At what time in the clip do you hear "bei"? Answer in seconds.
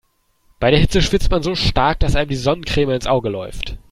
0.59-0.71